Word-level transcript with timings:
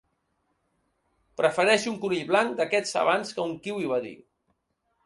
Prefereixo 1.41 1.93
un 1.93 2.01
conill 2.07 2.27
blanc 2.33 2.59
d'aquests 2.63 2.99
abans 3.07 3.37
que 3.39 3.47
un 3.53 3.57
kiwi 3.69 3.89
—va 3.95 4.03
dir. 4.09 4.17